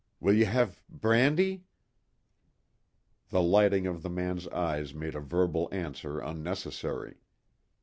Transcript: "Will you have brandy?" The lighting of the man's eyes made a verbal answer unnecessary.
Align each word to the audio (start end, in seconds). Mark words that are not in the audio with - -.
"Will 0.19 0.33
you 0.33 0.45
have 0.47 0.81
brandy?" 0.89 1.65
The 3.29 3.43
lighting 3.43 3.85
of 3.85 4.01
the 4.01 4.09
man's 4.09 4.47
eyes 4.47 4.95
made 4.95 5.13
a 5.13 5.19
verbal 5.21 5.69
answer 5.71 6.19
unnecessary. 6.19 7.17